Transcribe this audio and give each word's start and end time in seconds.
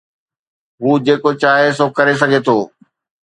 هو 0.81 0.91
جيڪو 1.09 1.31
چاهي 1.43 1.69
سو 1.79 1.85
ڪري 1.99 2.13
سگهي 2.21 2.39
ٿو. 2.47 2.57